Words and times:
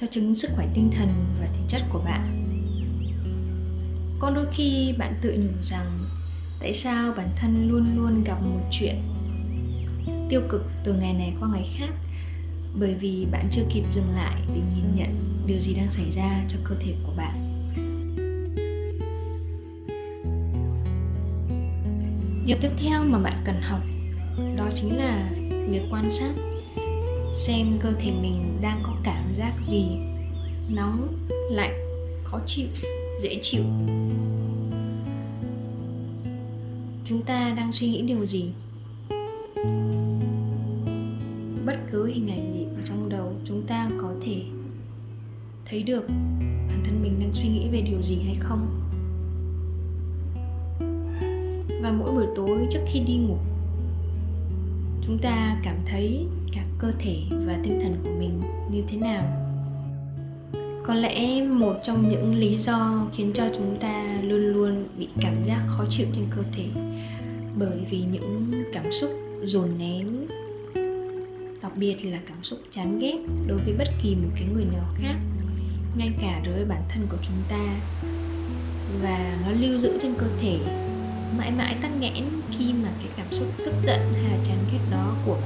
cho 0.00 0.06
chứng 0.10 0.34
sức 0.34 0.50
khỏe 0.54 0.68
tinh 0.74 0.90
thần 0.96 1.08
và 1.40 1.46
thể 1.46 1.60
chất 1.68 1.82
của 1.92 1.98
bạn. 2.04 2.40
Còn 4.18 4.34
đôi 4.34 4.46
khi 4.52 4.94
bạn 4.98 5.14
tự 5.22 5.34
nhủ 5.38 5.62
rằng, 5.62 6.04
tại 6.60 6.74
sao 6.74 7.12
bản 7.16 7.28
thân 7.36 7.68
luôn 7.68 7.96
luôn 7.96 8.24
gặp 8.24 8.42
một 8.42 8.60
chuyện 8.70 8.96
tiêu 10.28 10.40
cực 10.48 10.62
từ 10.84 10.94
ngày 10.94 11.12
này 11.12 11.34
qua 11.40 11.48
ngày 11.52 11.68
khác? 11.78 11.90
Bởi 12.74 12.94
vì 12.94 13.26
bạn 13.30 13.48
chưa 13.52 13.62
kịp 13.74 13.82
dừng 13.92 14.10
lại 14.16 14.42
để 14.48 14.60
nhìn 14.74 14.96
nhận 14.96 15.44
điều 15.46 15.60
gì 15.60 15.74
đang 15.74 15.90
xảy 15.90 16.10
ra 16.10 16.44
cho 16.48 16.58
cơ 16.64 16.74
thể 16.80 16.94
của 17.06 17.12
bạn. 17.16 17.50
Điều 22.46 22.56
tiếp 22.60 22.70
theo 22.76 23.04
mà 23.04 23.18
bạn 23.18 23.42
cần 23.44 23.62
học 23.62 23.80
đó 24.56 24.70
chính 24.74 24.96
là 24.96 25.30
việc 25.68 25.82
quan 25.90 26.10
sát 26.10 26.32
xem 27.34 27.78
cơ 27.80 27.92
thể 27.98 28.10
mình 28.22 28.58
đang 28.60 28.80
có 28.82 28.92
cảm 29.04 29.34
giác 29.34 29.52
gì. 29.66 29.86
Nóng, 30.68 31.08
lạnh, 31.50 31.74
khó 32.24 32.40
chịu, 32.46 32.66
dễ 33.20 33.38
chịu. 33.42 33.62
Chúng 37.04 37.22
ta 37.22 37.54
đang 37.56 37.72
suy 37.72 37.88
nghĩ 37.88 38.02
điều 38.02 38.26
gì? 38.26 38.52
Bất 41.66 41.76
cứ 41.92 42.06
hình 42.06 42.28
ảnh 42.30 42.54
gì 42.54 42.64
ở 42.76 42.82
trong 42.84 43.08
đầu 43.08 43.32
chúng 43.44 43.66
ta 43.66 43.90
có 44.00 44.14
thể 44.22 44.42
thấy 45.70 45.82
được 45.82 46.08
bản 46.68 46.82
thân 46.84 47.02
mình 47.02 47.20
đang 47.20 47.32
suy 47.34 47.48
nghĩ 47.48 47.68
về 47.72 47.80
điều 47.80 48.02
gì 48.02 48.18
hay 48.24 48.34
không. 48.34 48.80
Và 51.82 51.92
mỗi 51.92 52.12
buổi 52.12 52.26
tối 52.36 52.66
trước 52.70 52.80
khi 52.86 53.00
đi 53.00 53.16
ngủ, 53.16 53.36
chúng 55.06 55.18
ta 55.22 55.60
cảm 55.64 55.76
thấy 55.86 56.26
cả 56.52 56.63
cơ 56.78 56.92
thể 56.98 57.16
và 57.30 57.58
tinh 57.62 57.80
thần 57.82 57.94
của 58.04 58.10
mình 58.18 58.40
như 58.70 58.82
thế 58.88 58.96
nào? 58.96 59.24
Có 60.86 60.94
lẽ 60.94 61.44
một 61.44 61.74
trong 61.84 62.08
những 62.08 62.34
lý 62.34 62.56
do 62.56 63.06
khiến 63.12 63.30
cho 63.34 63.44
chúng 63.56 63.76
ta 63.80 64.20
luôn 64.22 64.40
luôn 64.40 64.84
bị 64.98 65.08
cảm 65.20 65.42
giác 65.42 65.64
khó 65.66 65.84
chịu 65.90 66.06
trên 66.14 66.24
cơ 66.36 66.42
thể 66.52 66.66
bởi 67.58 67.78
vì 67.90 67.98
những 67.98 68.52
cảm 68.72 68.92
xúc 68.92 69.10
dồn 69.44 69.78
nén, 69.78 70.26
đặc 71.62 71.72
biệt 71.76 71.96
là 72.04 72.18
cảm 72.26 72.42
xúc 72.42 72.58
chán 72.70 72.98
ghét 72.98 73.16
đối 73.46 73.58
với 73.58 73.74
bất 73.78 73.88
kỳ 74.02 74.14
một 74.14 74.28
cái 74.34 74.48
người 74.54 74.64
nào 74.64 74.84
khác, 74.98 75.16
ngay 75.96 76.10
cả 76.20 76.40
đối 76.44 76.54
với 76.54 76.64
bản 76.64 76.82
thân 76.88 77.06
của 77.10 77.16
chúng 77.22 77.42
ta. 77.48 77.80
Và 79.02 79.38
nó 79.46 79.52
lưu 79.60 79.80
giữ 79.80 79.98
trên 80.02 80.14
cơ 80.18 80.26
thể, 80.40 80.58
mãi 81.38 81.52
mãi 81.58 81.76
tắc 81.82 81.90
nghẽn 82.00 82.24
khi 82.50 82.72
mà 82.82 82.88
cái 82.98 83.08
cảm 83.16 83.26
xúc 83.30 83.46
tức 83.58 83.74
giận 83.86 84.00
hay 84.12 84.22
là 84.22 84.44
chán 84.44 84.58
ghét 84.72 84.78
đó 84.90 85.16
của 85.26 85.38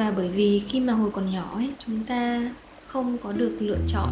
và 0.00 0.12
bởi 0.16 0.28
vì 0.28 0.62
khi 0.68 0.80
mà 0.80 0.92
hồi 0.92 1.10
còn 1.10 1.32
nhỏ 1.32 1.52
ấy 1.54 1.70
chúng 1.86 2.04
ta 2.04 2.50
không 2.86 3.18
có 3.18 3.32
được 3.32 3.56
lựa 3.60 3.78
chọn 3.88 4.08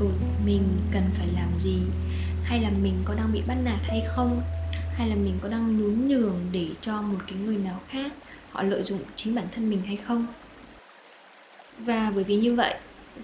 ừ, 0.00 0.06
mình 0.46 0.62
cần 0.92 1.02
phải 1.18 1.26
làm 1.34 1.48
gì 1.58 1.78
hay 2.44 2.60
là 2.60 2.70
mình 2.82 2.94
có 3.04 3.14
đang 3.14 3.32
bị 3.32 3.42
bắt 3.46 3.56
nạt 3.64 3.78
hay 3.82 4.02
không 4.08 4.42
hay 4.96 5.08
là 5.08 5.14
mình 5.14 5.38
có 5.42 5.48
đang 5.48 5.78
nhún 5.78 6.08
nhường 6.08 6.40
để 6.52 6.66
cho 6.80 7.02
một 7.02 7.18
cái 7.26 7.38
người 7.38 7.56
nào 7.56 7.80
khác 7.88 8.12
họ 8.50 8.62
lợi 8.62 8.82
dụng 8.82 9.00
chính 9.16 9.34
bản 9.34 9.44
thân 9.52 9.70
mình 9.70 9.82
hay 9.86 9.96
không. 9.96 10.26
Và 11.78 12.12
bởi 12.14 12.24
vì 12.24 12.36
như 12.36 12.54
vậy 12.54 12.74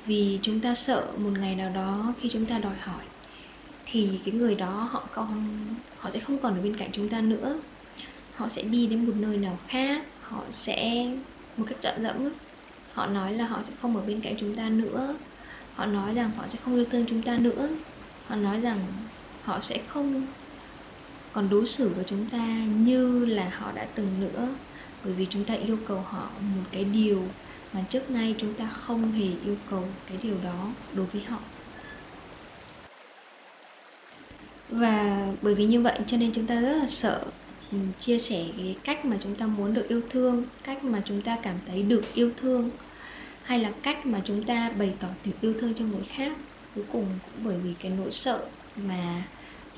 vì 0.06 0.38
chúng 0.42 0.60
ta 0.60 0.74
sợ 0.74 1.06
một 1.16 1.30
ngày 1.40 1.54
nào 1.54 1.70
đó 1.74 2.14
khi 2.20 2.28
chúng 2.32 2.46
ta 2.46 2.58
đòi 2.58 2.76
hỏi 2.80 3.04
thì 3.86 4.10
cái 4.24 4.34
người 4.34 4.54
đó 4.54 4.88
họ 4.92 5.08
còn 5.14 5.58
họ 5.98 6.10
sẽ 6.10 6.18
không 6.18 6.38
còn 6.38 6.54
ở 6.54 6.62
bên 6.62 6.76
cạnh 6.76 6.90
chúng 6.92 7.08
ta 7.08 7.20
nữa. 7.20 7.60
Họ 8.34 8.48
sẽ 8.48 8.62
đi 8.62 8.86
đến 8.86 9.06
một 9.06 9.14
nơi 9.16 9.36
nào 9.36 9.58
khác 9.68 10.04
họ 10.22 10.42
sẽ 10.50 11.06
một 11.58 11.64
cách 11.68 11.78
dọn 11.82 12.02
dẫm 12.02 12.30
họ 12.92 13.06
nói 13.06 13.34
là 13.34 13.46
họ 13.46 13.62
sẽ 13.62 13.72
không 13.82 13.96
ở 13.96 14.02
bên 14.06 14.20
cạnh 14.20 14.34
chúng 14.40 14.54
ta 14.54 14.68
nữa. 14.68 15.14
Họ 15.74 15.86
nói 15.86 16.14
rằng 16.14 16.30
họ 16.36 16.44
sẽ 16.48 16.58
không 16.64 16.74
yêu 16.74 16.84
thương 16.90 17.06
chúng 17.08 17.22
ta 17.22 17.38
nữa. 17.38 17.68
Họ 18.28 18.36
nói 18.36 18.60
rằng 18.60 18.78
họ 19.42 19.60
sẽ 19.60 19.78
không 19.88 20.26
còn 21.32 21.48
đối 21.50 21.66
xử 21.66 21.88
với 21.88 22.04
chúng 22.08 22.26
ta 22.26 22.46
như 22.64 23.26
là 23.26 23.50
họ 23.58 23.72
đã 23.74 23.86
từng 23.94 24.08
nữa. 24.20 24.48
Bởi 25.04 25.12
vì 25.12 25.26
chúng 25.30 25.44
ta 25.44 25.54
yêu 25.54 25.78
cầu 25.88 26.00
họ 26.08 26.30
một 26.40 26.64
cái 26.72 26.84
điều 26.84 27.22
mà 27.72 27.80
trước 27.90 28.10
nay 28.10 28.34
chúng 28.38 28.54
ta 28.54 28.66
không 28.66 29.12
hề 29.12 29.28
yêu 29.44 29.56
cầu 29.70 29.84
cái 30.08 30.18
điều 30.22 30.36
đó 30.44 30.66
đối 30.94 31.06
với 31.06 31.22
họ. 31.22 31.38
Và 34.68 35.26
bởi 35.42 35.54
vì 35.54 35.64
như 35.64 35.80
vậy 35.80 35.98
cho 36.06 36.16
nên 36.16 36.32
chúng 36.32 36.46
ta 36.46 36.60
rất 36.60 36.72
là 36.72 36.86
sợ 36.88 37.24
chia 38.00 38.18
sẻ 38.18 38.44
cái 38.56 38.76
cách 38.84 39.04
mà 39.04 39.16
chúng 39.22 39.34
ta 39.34 39.46
muốn 39.46 39.74
được 39.74 39.88
yêu 39.88 40.00
thương, 40.10 40.44
cách 40.64 40.84
mà 40.84 41.02
chúng 41.04 41.22
ta 41.22 41.38
cảm 41.42 41.56
thấy 41.66 41.82
được 41.82 42.14
yêu 42.14 42.30
thương, 42.36 42.70
hay 43.42 43.58
là 43.58 43.72
cách 43.82 44.06
mà 44.06 44.20
chúng 44.24 44.44
ta 44.44 44.70
bày 44.70 44.94
tỏ 45.00 45.08
tình 45.22 45.34
yêu 45.40 45.54
thương 45.58 45.74
cho 45.74 45.84
người 45.84 46.04
khác. 46.04 46.36
Cuối 46.74 46.84
cùng 46.92 47.06
cũng 47.22 47.44
bởi 47.44 47.58
vì 47.58 47.74
cái 47.80 47.92
nỗi 47.98 48.12
sợ 48.12 48.46
mà 48.76 49.24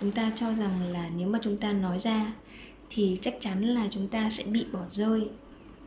chúng 0.00 0.12
ta 0.12 0.32
cho 0.36 0.54
rằng 0.54 0.92
là 0.92 1.10
nếu 1.16 1.28
mà 1.28 1.38
chúng 1.42 1.56
ta 1.56 1.72
nói 1.72 1.98
ra 1.98 2.32
thì 2.90 3.18
chắc 3.20 3.34
chắn 3.40 3.62
là 3.62 3.88
chúng 3.90 4.08
ta 4.08 4.30
sẽ 4.30 4.44
bị 4.52 4.66
bỏ 4.72 4.80
rơi. 4.90 5.28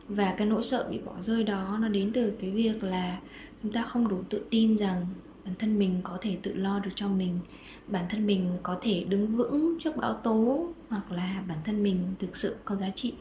Và 0.08 0.34
cái 0.38 0.46
nỗi 0.46 0.62
sợ 0.62 0.88
bị 0.90 0.98
bỏ 0.98 1.12
rơi 1.22 1.44
đó 1.44 1.78
nó 1.80 1.88
đến 1.88 2.10
từ 2.14 2.32
cái 2.40 2.50
việc 2.50 2.84
là 2.84 3.18
chúng 3.62 3.72
ta 3.72 3.82
không 3.82 4.08
đủ 4.08 4.22
tự 4.30 4.42
tin 4.50 4.76
rằng 4.76 5.06
bản 5.44 5.54
thân 5.58 5.78
mình 5.78 6.00
có 6.04 6.18
thể 6.20 6.38
tự 6.42 6.54
lo 6.54 6.78
được 6.78 6.90
cho 6.94 7.08
mình. 7.08 7.38
Bản 7.86 8.06
thân 8.10 8.26
mình 8.26 8.58
có 8.62 8.78
thể 8.80 9.04
đứng 9.04 9.36
vững 9.36 9.76
trước 9.80 9.96
bão 9.96 10.14
tố 10.14 10.68
hoặc 10.88 11.12
là 11.12 11.44
bản 11.48 11.58
thân 11.64 11.82
mình 11.82 12.14
thực 12.18 12.36
sự 12.36 12.56
có 12.64 12.76
giá 12.76 12.90
trị. 12.94 13.14